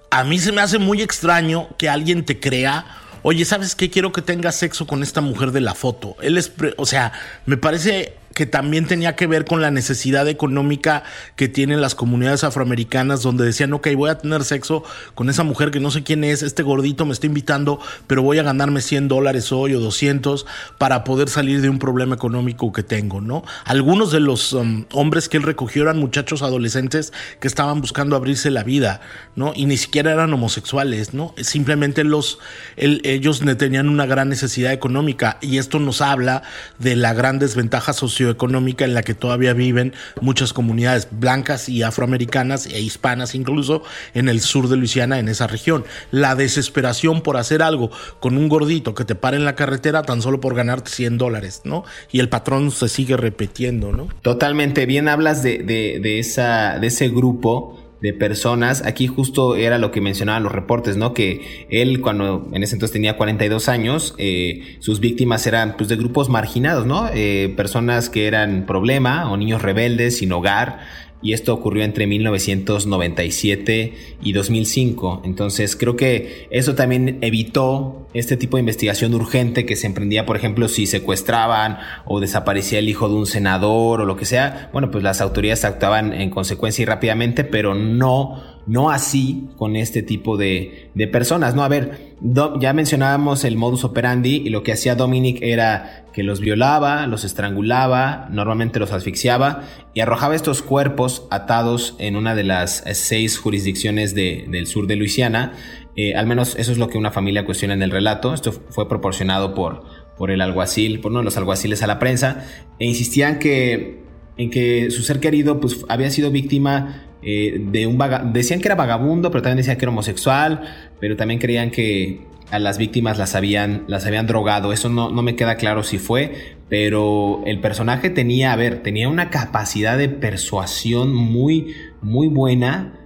[0.09, 2.85] a mí se me hace muy extraño que alguien te crea,
[3.21, 3.89] oye, ¿sabes qué?
[3.89, 6.15] Quiero que tengas sexo con esta mujer de la foto.
[6.21, 7.11] Él es, o sea,
[7.45, 11.03] me parece que también tenía que ver con la necesidad económica
[11.37, 14.83] que tienen las comunidades afroamericanas, donde decían, ok, voy a tener sexo
[15.15, 18.37] con esa mujer que no sé quién es, este gordito me está invitando, pero voy
[18.37, 20.45] a ganarme 100 dólares hoy o 200
[20.77, 23.45] para poder salir de un problema económico que tengo, ¿no?
[23.63, 28.51] Algunos de los um, hombres que él recogió eran muchachos adolescentes que estaban buscando abrirse
[28.51, 28.99] la vida,
[29.37, 29.53] ¿no?
[29.55, 31.33] Y ni siquiera eran homosexuales, ¿no?
[31.41, 32.39] Simplemente los,
[32.75, 36.43] ellos tenían una gran necesidad económica y esto nos habla
[36.79, 41.83] de la gran desventaja social económica en la que todavía viven muchas comunidades blancas y
[41.83, 43.83] afroamericanas e hispanas incluso
[44.13, 45.85] en el sur de Luisiana, en esa región.
[46.11, 50.21] La desesperación por hacer algo con un gordito que te pare en la carretera tan
[50.21, 51.83] solo por ganarte 100 dólares, ¿no?
[52.11, 54.07] Y el patrón se sigue repitiendo, ¿no?
[54.21, 58.85] Totalmente, bien hablas de, de, esa, de ese grupo de personas.
[58.85, 61.13] Aquí justo era lo que mencionaban los reportes, ¿no?
[61.13, 65.95] Que él cuando en ese entonces tenía 42 años, eh, sus víctimas eran pues de
[65.95, 67.09] grupos marginados, ¿no?
[67.13, 70.79] Eh, personas que eran problema o niños rebeldes sin hogar
[71.21, 75.21] y esto ocurrió entre 1997 y 2005.
[75.25, 80.37] Entonces creo que eso también evitó este tipo de investigación urgente que se emprendía, por
[80.37, 84.69] ejemplo, si secuestraban o desaparecía el hijo de un senador o lo que sea.
[84.71, 90.01] Bueno, pues las autoridades actuaban en consecuencia y rápidamente, pero no no así con este
[90.01, 91.63] tipo de, de personas, ¿no?
[91.63, 92.15] A ver,
[92.59, 97.23] ya mencionábamos el modus operandi y lo que hacía Dominic era que los violaba, los
[97.23, 104.15] estrangulaba, normalmente los asfixiaba y arrojaba estos cuerpos atados en una de las seis jurisdicciones
[104.15, 105.53] de, del sur de Luisiana.
[105.95, 108.33] Eh, al menos eso es lo que una familia cuestiona en el relato.
[108.33, 109.83] Esto fue proporcionado por,
[110.17, 112.45] por el alguacil, por uno de los alguaciles a la prensa,
[112.79, 114.03] e insistían que
[114.37, 117.97] en que su ser querido pues había sido víctima eh, de un
[118.31, 120.61] decían que era vagabundo, pero también decían que era homosexual,
[120.99, 124.71] pero también creían que a las víctimas las habían, las habían drogado.
[124.71, 129.09] Eso no, no me queda claro si fue, pero el personaje tenía, a ver, tenía
[129.09, 133.01] una capacidad de persuasión muy, muy buena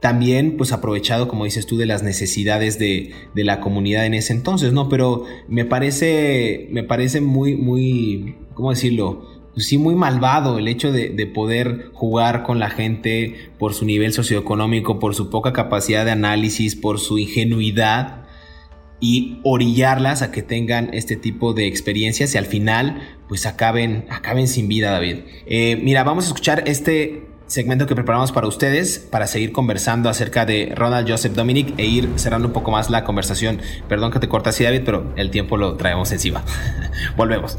[0.00, 4.72] también pues aprovechado, como dices tú, de las necesidades de, la comunidad en ese entonces,
[4.72, 4.88] ¿no?
[4.88, 9.35] Pero me parece, me parece muy, muy, ¿cómo decirlo?
[9.56, 13.86] Pues sí, muy malvado el hecho de, de, poder jugar con la gente por su
[13.86, 18.26] nivel socioeconómico, por su poca capacidad de análisis, por su ingenuidad
[19.00, 24.46] y orillarlas a que tengan este tipo de experiencias y al final pues acaben, acaben
[24.46, 25.20] sin vida, David.
[25.46, 30.44] Eh, mira, vamos a escuchar este segmento que preparamos para ustedes para seguir conversando acerca
[30.44, 33.62] de Ronald Joseph Dominic e ir cerrando un poco más la conversación.
[33.88, 36.44] Perdón que te corta así, David, pero el tiempo lo traemos encima.
[37.16, 37.58] Volvemos.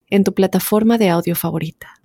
[0.11, 1.95] en tu plataforma de audio favorita.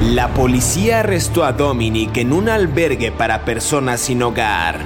[0.00, 4.78] La policía arrestó a Dominic en un albergue para personas sin hogar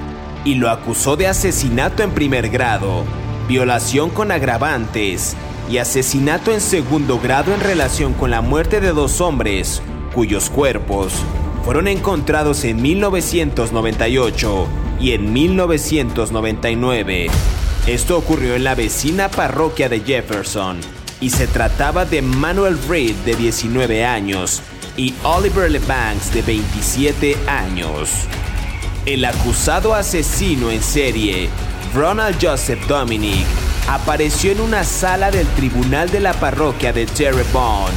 [0.44, 3.04] y lo acusó de asesinato en primer grado,
[3.46, 5.36] violación con agravantes
[5.70, 9.82] y asesinato en segundo grado en relación con la muerte de dos hombres
[10.14, 11.12] cuyos cuerpos
[11.64, 14.66] fueron encontrados en 1998
[15.00, 17.28] y en 1999.
[17.86, 20.78] Esto ocurrió en la vecina parroquia de Jefferson
[21.20, 24.62] y se trataba de Manuel Reed de 19 años
[24.96, 28.10] y Oliver LeBanks de 27 años.
[29.06, 31.48] El acusado asesino en serie,
[31.94, 33.46] Ronald Joseph Dominic,
[33.88, 37.96] apareció en una sala del tribunal de la parroquia de Terrebonne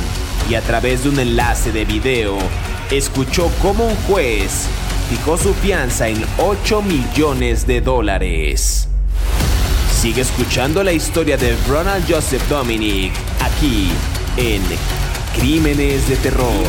[0.49, 2.37] y a través de un enlace de video
[2.91, 4.67] escuchó cómo un juez
[5.09, 8.87] fijó su fianza en 8 millones de dólares.
[9.91, 13.89] Sigue escuchando la historia de Ronald Joseph Dominic aquí
[14.37, 14.61] en
[15.35, 16.65] Crímenes de terror.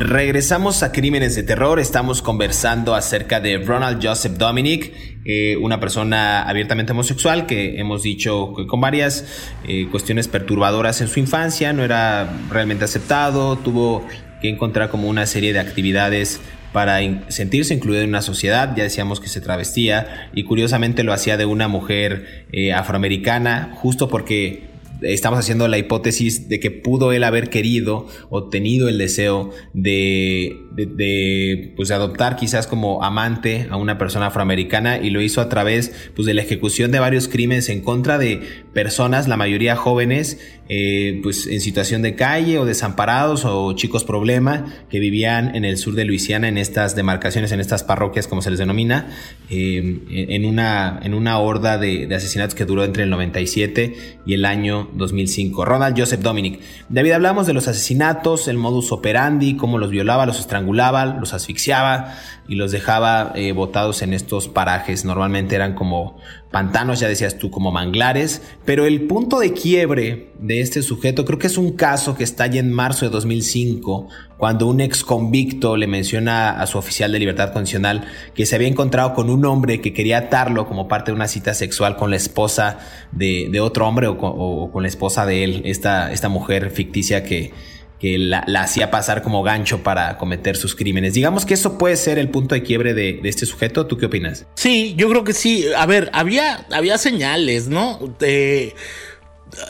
[0.00, 4.92] Regresamos a Crímenes de Terror, estamos conversando acerca de Ronald Joseph Dominic,
[5.24, 9.26] eh, una persona abiertamente homosexual que hemos dicho que con varias
[9.66, 14.06] eh, cuestiones perturbadoras en su infancia, no era realmente aceptado, tuvo
[14.40, 16.40] que encontrar como una serie de actividades
[16.72, 18.76] para sentirse incluido en una sociedad.
[18.76, 24.08] Ya decíamos que se travestía y curiosamente lo hacía de una mujer eh, afroamericana, justo
[24.08, 24.68] porque
[25.02, 30.56] estamos haciendo la hipótesis de que pudo él haber querido o tenido el deseo de,
[30.72, 35.92] de, pues, adoptar quizás como amante a una persona afroamericana y lo hizo a través
[36.14, 38.40] pues, de la ejecución de varios crímenes en contra de
[38.72, 44.66] personas, la mayoría jóvenes, eh, pues en situación de calle o desamparados o chicos problema
[44.90, 48.50] que vivían en el sur de Luisiana en estas demarcaciones, en estas parroquias como se
[48.50, 49.08] les denomina,
[49.48, 54.34] eh, en, una, en una horda de, de asesinatos que duró entre el 97 y
[54.34, 55.64] el año 2005.
[55.64, 56.60] Ronald Joseph Dominic.
[56.88, 62.14] David, hablamos de los asesinatos, el modus operandi, cómo los violaba, los estrangulaba, los asfixiaba
[62.48, 65.04] y los dejaba eh, botados en estos parajes.
[65.04, 66.16] Normalmente eran como
[66.50, 68.42] pantanos, ya decías tú, como manglares.
[68.64, 72.46] Pero el punto de quiebre de este sujeto creo que es un caso que está
[72.46, 74.08] ya en marzo de 2005,
[74.38, 78.68] cuando un ex convicto le menciona a su oficial de libertad condicional que se había
[78.68, 82.16] encontrado con un hombre que quería atarlo como parte de una cita sexual con la
[82.16, 82.78] esposa
[83.12, 87.52] de, otro hombre o con, la esposa de él, esta, esta mujer ficticia que
[88.00, 91.14] que la, hacía pasar como gancho para cometer sus crímenes.
[91.14, 93.86] Digamos que eso puede ser el punto de quiebre de, este sujeto.
[93.86, 94.46] ¿Tú qué opinas?
[94.54, 95.66] Sí, yo creo que sí.
[95.76, 97.98] A ver, había, había señales, ¿no?
[98.18, 98.74] De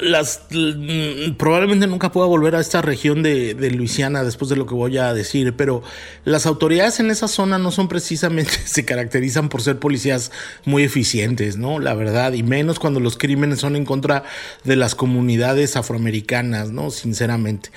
[0.01, 4.75] las mm, probablemente nunca pueda volver a esta región de, Luisiana después de lo que
[4.75, 5.83] voy a decir, pero
[6.25, 10.33] las autoridades en esa zona no son precisamente, se caracterizan por ser policías
[10.65, 11.79] muy eficientes, ¿no?
[11.79, 14.25] La verdad, y menos cuando los crímenes son en contra
[14.65, 16.91] de las comunidades afroamericanas, ¿no?
[16.91, 17.71] Sinceramente.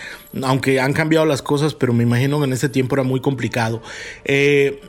[0.44, 3.82] Aunque han cambiado las cosas, pero me imagino que en ese tiempo era muy complicado.
[4.26, 4.82] Eh,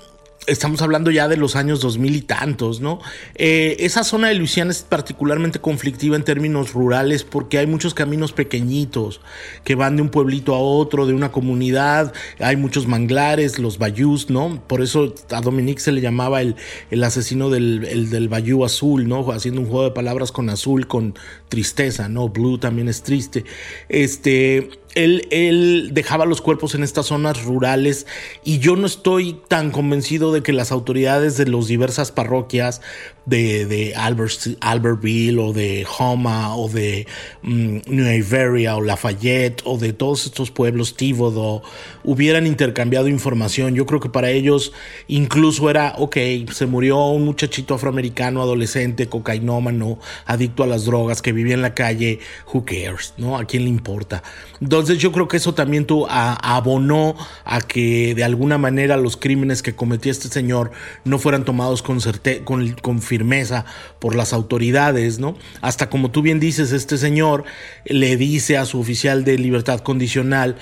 [0.46, 3.00] estamos hablando ya de los años 2000 y tantos, ¿no?
[3.34, 8.32] Eh, esa zona de Luisiana es particularmente conflictiva en términos rurales porque hay muchos caminos
[8.32, 9.20] pequeñitos
[9.64, 14.30] que van de un pueblito a otro, de una comunidad, hay muchos manglares, los bayous,
[14.30, 14.62] ¿no?
[14.66, 16.56] Por eso a Dominique se le llamaba el,
[16.90, 19.30] el asesino del, del bayou azul, ¿no?
[19.30, 21.14] Haciendo un juego de palabras con azul, con
[21.48, 22.28] tristeza, ¿no?
[22.28, 23.44] Blue también es triste.
[23.88, 28.06] Este, él, dejaba los cuerpos en estas zonas rurales
[28.44, 32.80] y yo no estoy tan convencido de que las autoridades de las diversas parroquias
[33.26, 37.06] de, de Albertville o de Homa o de
[37.42, 41.62] mm, New Iberia o Lafayette o de todos estos pueblos, Tívodo,
[42.04, 43.74] hubieran intercambiado información.
[43.74, 44.72] Yo creo que para ellos
[45.08, 46.16] incluso era, ok,
[46.52, 51.74] se murió un muchachito afroamericano, adolescente, cocainómano, adicto a las drogas, que vivía en la
[51.74, 52.20] calle,
[52.52, 53.38] who cares, ¿no?
[53.38, 54.22] ¿A quién le importa?
[54.60, 59.62] Entonces yo creo que eso también tú abonó a que de alguna manera los crímenes
[59.62, 60.72] que cometió este señor
[61.04, 61.98] no fueran tomados con,
[62.44, 63.66] con, con firmeza
[63.98, 65.36] por las autoridades, ¿no?
[65.60, 67.44] Hasta como tú bien dices, este señor
[67.84, 70.56] le dice a su oficial de libertad condicional,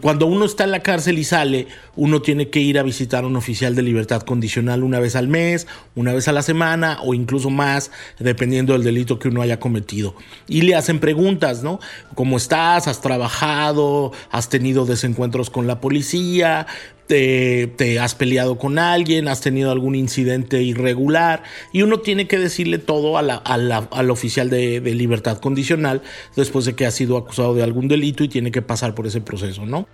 [0.00, 3.26] cuando uno está en la cárcel y sale, uno tiene que ir a visitar a
[3.26, 7.12] un oficial de libertad condicional una vez al mes, una vez a la semana o
[7.12, 10.14] incluso más, dependiendo del delito que uno haya cometido.
[10.48, 11.78] Y le hacen preguntas, ¿no?
[12.14, 12.88] ¿Cómo estás?
[12.88, 14.12] ¿Has trabajado?
[14.30, 16.66] ¿Has tenido desencuentros con la policía?
[17.10, 21.42] te, has peleado con alguien, has tenido algún incidente irregular
[21.72, 26.02] y uno tiene que decirle todo al oficial de, de, libertad condicional
[26.36, 29.20] después de que ha sido acusado de algún delito y tiene que pasar por ese
[29.20, 29.86] proceso, ¿no?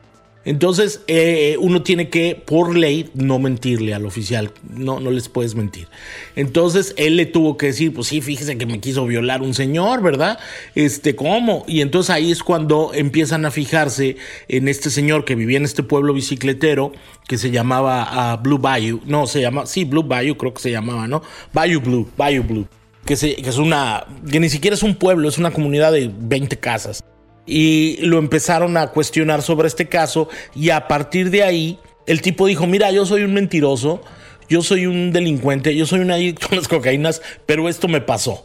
[0.46, 4.52] Entonces, eh, uno tiene que, por ley, no mentirle al oficial.
[4.70, 5.88] No, no les puedes mentir.
[6.36, 10.02] Entonces, él le tuvo que decir, pues sí, fíjese que me quiso violar un señor,
[10.02, 10.38] ¿verdad?
[10.76, 11.64] Este, ¿cómo?
[11.66, 15.82] Y entonces ahí es cuando empiezan a fijarse en este señor que vivía en este
[15.82, 16.92] pueblo bicicletero
[17.26, 19.00] que se llamaba ah, Blue Bayou.
[19.04, 21.22] No, se llama, sí, Blue Bayou creo que se llamaba, ¿no?
[21.52, 22.68] Bayou Blue, Bayou Blue.
[23.04, 26.56] Que, que es una, que ni siquiera es un pueblo, es una comunidad de 20
[26.58, 27.02] casas
[27.46, 32.46] y lo empezaron a cuestionar sobre este caso y a partir de ahí el tipo
[32.46, 34.00] dijo, mira, yo soy un mentiroso,
[34.48, 38.44] yo soy un delincuente, yo soy un adicto a las cocaínas, pero esto me pasó.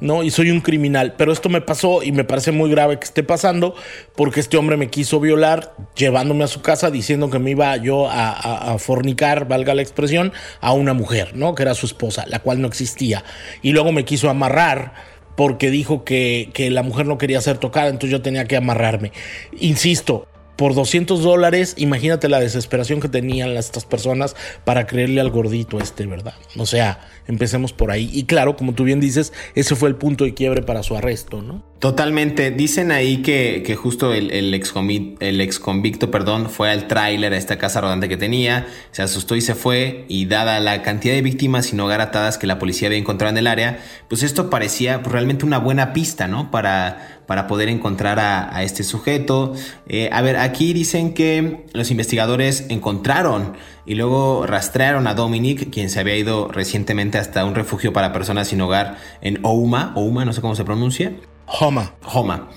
[0.00, 0.24] ¿no?
[0.24, 1.14] Y soy un criminal.
[1.16, 3.76] Pero esto me pasó y me parece muy grave que esté pasando
[4.16, 8.10] porque este hombre me quiso violar llevándome a su casa diciendo que me iba yo
[8.10, 11.54] a, a, fornicar, valga la expresión, a una mujer, ¿no?
[11.54, 13.22] Que era su esposa, la cual no existía.
[13.62, 17.88] Y luego me quiso amarrar porque dijo que, que, la mujer no quería ser tocada,
[17.88, 19.12] entonces yo tenía que amarrarme.
[19.58, 20.26] Insisto,
[20.62, 26.06] por 200 dólares, imagínate la desesperación que tenían estas personas para creerle al gordito este,
[26.06, 26.34] ¿verdad?
[26.56, 28.08] O sea, empecemos por ahí.
[28.12, 31.42] Y claro, como tú bien dices, ese fue el punto de quiebre para su arresto,
[31.42, 31.64] ¿no?
[31.80, 32.52] Totalmente.
[32.52, 34.72] Dicen ahí que, que justo el, el, ex
[35.18, 39.34] el ex convicto perdón, fue al tráiler a esta casa rodante que tenía, se asustó
[39.34, 42.86] y se fue, y dada la cantidad de víctimas sin hogar atadas que la policía
[42.86, 46.52] había encontrado en el área, pues esto parecía pues, realmente una buena pista, ¿no?
[46.52, 49.54] Para, para poder encontrar a, este sujeto.
[49.88, 53.54] Eh, a ver, aquí dicen que los investigadores encontraron
[53.86, 58.48] y luego rastrearon a Dominic, quien se había ido recientemente hasta un refugio para personas
[58.48, 61.12] sin hogar en Ouma, Ouma, no sé cómo se pronuncia.
[61.46, 61.94] Homa.
[62.04, 62.48] Homa.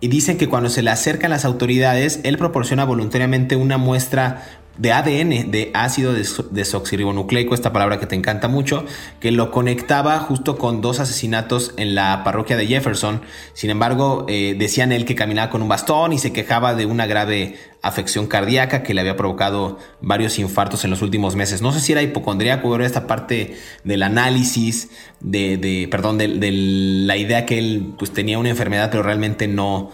[0.00, 4.42] Y dicen que cuando se le acercan las autoridades, él proporciona voluntariamente una muestra
[4.76, 8.84] de ADN, de ácido desoxirribonucleico, esta palabra que te encanta mucho,
[9.20, 13.22] que lo conectaba justo con dos asesinatos en la parroquia de Jefferson.
[13.52, 17.06] Sin embargo, eh, decían él que caminaba con un bastón y se quejaba de una
[17.06, 21.60] grave afección cardíaca que le había provocado varios infartos en los últimos meses.
[21.60, 27.16] No sé si era hipocondríaco o esta parte del análisis, de, perdón, de, de, la
[27.16, 29.90] idea que él pues, tenía una enfermedad, pero realmente no,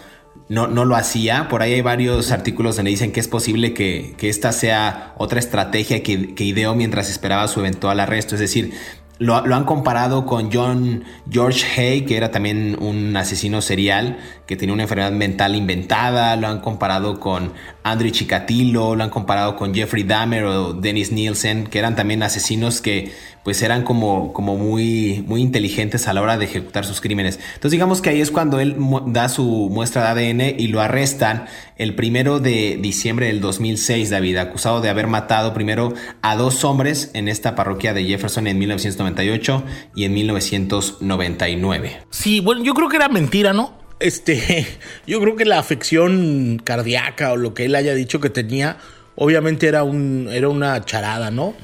[0.51, 1.49] no, no lo hacía.
[1.49, 6.03] Por ahí hay varios artículos donde dicen que es posible que, esta sea otra estrategia
[6.03, 8.35] que, que, ideó mientras esperaba su eventual arresto.
[8.35, 8.75] Es decir,
[9.21, 14.73] lo, han comparado con John George Hay, que era también un asesino serial, que tenía
[14.73, 16.35] una enfermedad mental inventada.
[16.37, 17.53] Lo han comparado con
[17.85, 22.81] Andrew Chikatilo, lo han comparado con Jeffrey Dahmer o Dennis Nielsen, que eran también asesinos
[22.81, 23.13] que
[23.45, 27.39] pues eran como, como muy, muy inteligentes a la hora de ejecutar sus crímenes.
[27.55, 28.77] Entonces digamos que ahí es cuando él
[29.07, 34.37] da su muestra de ADN y lo arrestan el primero de diciembre del 2006, David,
[34.37, 39.65] acusado de haber matado primero a dos hombres en esta parroquia de Jefferson en 1998
[39.95, 42.03] y en 1999.
[42.11, 43.79] Sí, bueno, yo creo que era mentira, ¿no?
[44.01, 44.67] Este,
[45.07, 48.77] yo creo que la afección cardíaca o lo que él haya dicho que tenía,
[49.15, 51.55] obviamente era, un, era una charada, ¿no?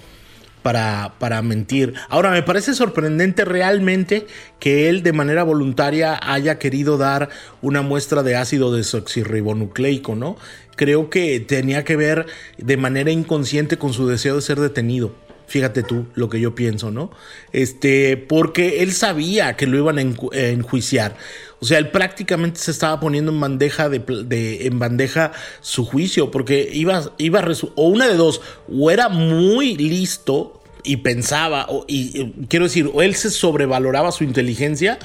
[0.66, 1.94] Para, para mentir.
[2.08, 4.26] Ahora, me parece sorprendente realmente
[4.58, 7.28] que él de manera voluntaria haya querido dar
[7.62, 10.36] una muestra de ácido desoxirribonucleico, ¿no?
[10.74, 12.26] Creo que tenía que ver
[12.58, 15.14] de manera inconsciente con su deseo de ser detenido.
[15.46, 17.12] Fíjate tú lo que yo pienso, ¿no?
[17.52, 21.16] Este, porque él sabía que lo iban a enjuiciar.
[21.60, 26.68] O sea, él prácticamente se estaba poniendo en bandeja de, en bandeja su juicio, porque
[26.72, 27.44] iba, iba
[27.76, 30.55] o una de dos, o era muy listo
[30.86, 34.98] y pensaba, o, y quiero decir, o él se sobrevaloraba su inteligencia,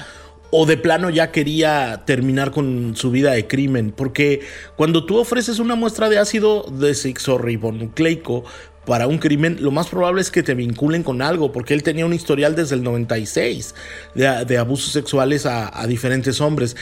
[0.50, 4.40] o de plano ya quería terminar con su vida de crimen, porque
[4.76, 8.44] cuando tú ofreces una muestra de ácido desoxirribonucleico
[8.84, 12.04] para un crimen, lo más probable es que te vinculen con algo, porque él tenía
[12.04, 13.74] un historial desde el 96
[14.14, 16.76] de, abusos sexuales a diferentes hombres.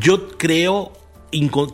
[0.00, 0.92] Yo creo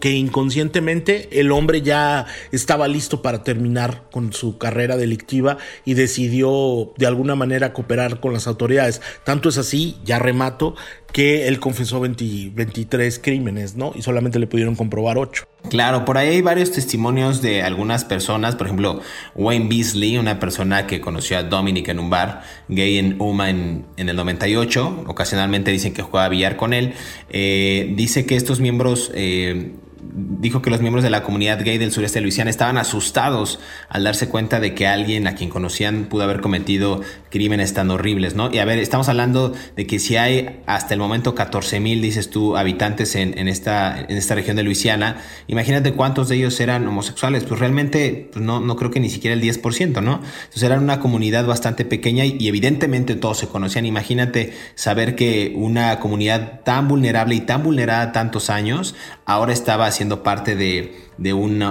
[0.01, 6.93] que inconscientemente el hombre ya estaba listo para terminar con su carrera delictiva y decidió
[6.97, 9.03] de alguna manera cooperar con las autoridades.
[9.25, 10.75] Tanto es así, ya remato,
[11.13, 13.93] que él confesó 23 crímenes, ¿no?
[13.95, 15.47] Y solamente le pudieron comprobar 8.
[15.69, 19.01] Claro, por ahí hay varios testimonios de algunas personas, por ejemplo,
[19.35, 23.85] Wayne Beasley, una persona que conoció a Dominic en un bar gay en Uma en,
[23.97, 26.95] el 98, ocasionalmente dicen que jugaba billar con él,
[27.31, 29.11] eh, dice que estos miembros...
[29.15, 29.73] Eh,
[30.13, 34.05] dijo que los miembros de la comunidad gay del sureste de Luisiana estaban asustados al
[34.05, 38.51] darse cuenta de que alguien a quien conocían pudo haber cometido crímenes tan horribles, ¿no?
[38.53, 42.31] Y a ver, estamos hablando de que si hay hasta el momento 14 mil, dices
[42.31, 47.45] tú, habitantes en, esta, en esta región de Luisiana, imagínate cuántos de ellos eran homosexuales,
[47.45, 50.21] pues realmente pues no, no creo que ni siquiera el 10%, ¿no?
[50.45, 53.87] Entonces eran una comunidad bastante pequeña y, y evidentemente todos se conocían.
[53.87, 60.23] Imagínate saber que una comunidad tan vulnerable y tan vulnerada tantos años ahora estaba siendo
[60.23, 61.31] parte de, de,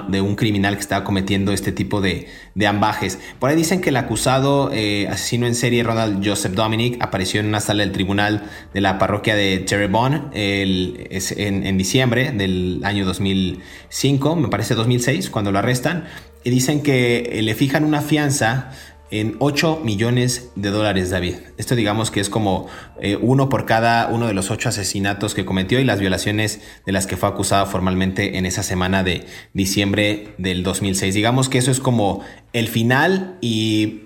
[0.10, 3.20] de un criminal que estaba cometiendo este tipo de, de ambajes.
[3.40, 7.48] Por ahí dicen que el acusado eh, asesino en serie, Ronald Joseph Dominic, apareció en
[7.48, 14.36] una sala del tribunal de la parroquia de Terrebonne en, en diciembre del año 2005,
[14.36, 16.06] me parece 2006, cuando lo arrestan.
[16.44, 18.72] Y dicen que le fijan una fianza
[19.12, 21.36] en 8 millones de dólares, David.
[21.58, 22.68] Esto digamos que es como
[23.02, 26.92] eh, uno por cada uno de los ocho asesinatos que cometió y las violaciones de
[26.92, 31.14] las que fue acusado formalmente en esa semana de diciembre del 2006.
[31.14, 32.22] Digamos que eso es como
[32.54, 34.02] el final y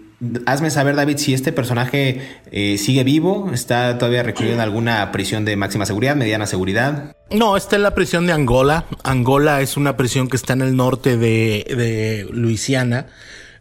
[0.45, 5.45] hazme saber, David, si este personaje eh, sigue vivo, está todavía recluido en alguna prisión
[5.45, 7.16] de máxima seguridad, mediana seguridad.
[7.30, 8.86] No, está en la prisión de Angola.
[9.04, 13.08] Angola es una prisión que está en el norte de, de Luisiana.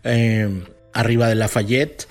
[0.05, 2.07] Eh, arriba de Lafayette.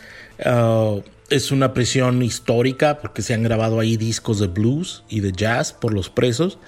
[0.45, 1.01] Uh,
[1.31, 5.71] es una prisión histórica porque se han grabado ahí discos de blues y de jazz
[5.71, 6.59] por los presos.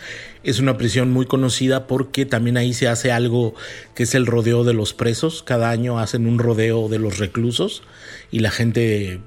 [0.43, 3.55] Es una prisión muy conocida porque también ahí se hace algo
[3.93, 5.43] que es el rodeo de los presos.
[5.43, 7.83] Cada año hacen un rodeo de los reclusos
[8.31, 9.19] y la gente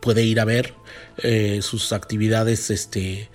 [0.00, 0.74] puede ir a ver
[1.24, 3.28] eh, sus actividades este,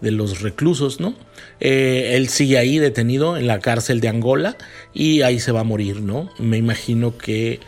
[0.00, 1.14] de los reclusos, ¿no?
[1.60, 4.56] Eh, él sigue ahí detenido en la cárcel de Angola
[4.94, 6.30] y ahí se va a morir, ¿no?
[6.38, 7.60] Me imagino que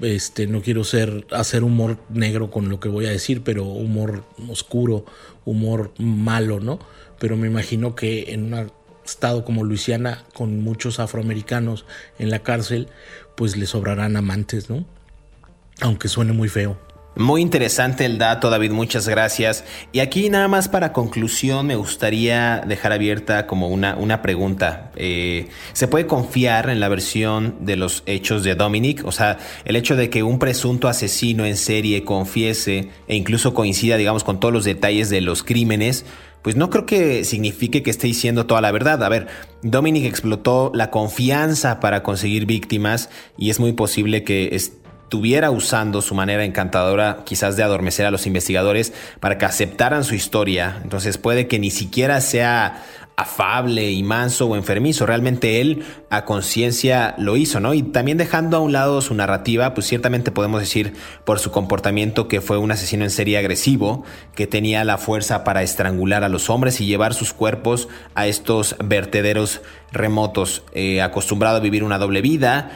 [0.00, 4.24] este, no quiero ser, hacer humor negro con lo que voy a decir, pero humor
[4.48, 5.04] oscuro,
[5.44, 6.78] humor malo, ¿no?
[7.18, 8.70] Pero me imagino que en un
[9.04, 11.84] estado como Luisiana, con muchos afroamericanos
[12.18, 12.88] en la cárcel,
[13.36, 14.84] pues le sobrarán amantes, ¿no?
[15.80, 16.78] Aunque suene muy feo.
[17.16, 19.64] Muy interesante el dato, David, muchas gracias.
[19.92, 24.90] Y aquí nada más para conclusión me gustaría dejar abierta como una, una pregunta.
[24.96, 29.06] Eh, ¿Se puede confiar en la versión de los hechos de Dominic?
[29.06, 33.96] O sea, el hecho de que un presunto asesino en serie confiese e incluso coincida,
[33.96, 36.04] digamos, con todos los detalles de los crímenes,
[36.42, 39.02] pues no creo que signifique que esté diciendo toda la verdad.
[39.04, 39.28] A ver,
[39.62, 43.08] Dominic explotó la confianza para conseguir víctimas
[43.38, 44.48] y es muy posible que
[45.04, 50.14] estuviera usando su manera encantadora quizás de adormecer a los investigadores para que aceptaran su
[50.14, 50.80] historia.
[50.82, 52.82] Entonces puede que ni siquiera sea
[53.16, 55.06] afable y manso o enfermizo.
[55.06, 57.74] Realmente él a conciencia lo hizo, ¿no?
[57.74, 60.94] Y también dejando a un lado su narrativa, pues ciertamente podemos decir
[61.24, 65.62] por su comportamiento que fue un asesino en serie agresivo, que tenía la fuerza para
[65.62, 69.60] estrangular a los hombres y llevar sus cuerpos a estos vertederos
[69.92, 72.72] remotos, eh, acostumbrado a vivir una doble vida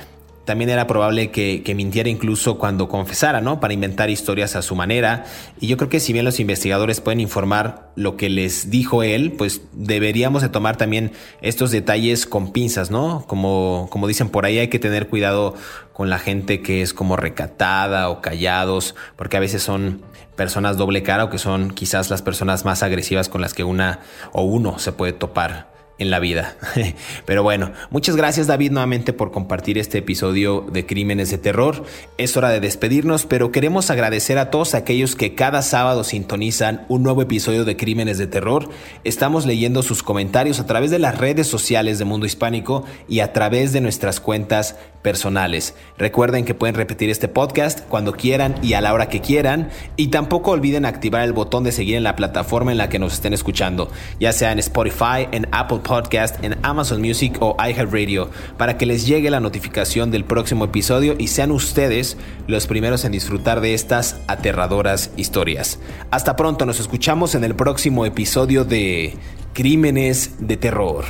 [0.48, 3.60] también era probable que, mintiera incluso cuando confesara, ¿no?
[3.60, 5.26] Para inventar historias a su manera.
[5.60, 9.32] Y yo creo que si bien los investigadores pueden informar lo que les dijo él,
[9.32, 13.26] pues deberíamos de tomar también estos detalles con pinzas, ¿no?
[13.28, 15.54] Como, como dicen por ahí, hay que tener cuidado
[15.92, 20.00] con la gente que es como recatada o callados, porque a veces son
[20.34, 24.00] personas doble cara o que son quizás las personas más agresivas con las que una
[24.32, 26.56] o uno se puede topar en la vida.
[27.26, 31.84] Pero bueno, muchas gracias David nuevamente por compartir este episodio de Crímenes de Terror.
[32.16, 37.02] Es hora de despedirnos, pero queremos agradecer a todos aquellos que cada sábado sintonizan un
[37.02, 38.68] nuevo episodio de Crímenes de Terror.
[39.04, 43.32] Estamos leyendo sus comentarios a través de las redes sociales de Mundo Hispánico y a
[43.32, 45.74] través de nuestras cuentas personales.
[45.96, 50.08] Recuerden que pueden repetir este podcast cuando quieran y a la hora que quieran y
[50.08, 53.32] tampoco olviden activar el botón de seguir en la plataforma en la que nos estén
[53.32, 53.90] escuchando,
[54.20, 59.06] ya sea en Spotify, en Apple Podcast, en Amazon Music o iHeartRadio, para que les
[59.06, 62.16] llegue la notificación del próximo episodio y sean ustedes
[62.46, 65.80] los primeros en disfrutar de estas aterradoras historias.
[66.10, 69.16] Hasta pronto, nos escuchamos en el próximo episodio de
[69.54, 71.04] Crímenes de Terror.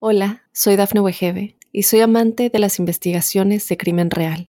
[0.00, 4.48] Hola, soy Dafne Wegebe y soy amante de las investigaciones de crimen real.